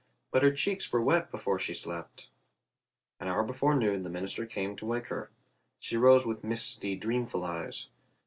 [0.31, 2.31] But her cheeks were wet before she slept.
[3.19, 5.29] An hour before noon the minister came to wake her.
[5.77, 7.91] She rose with misty, dreamful eyes.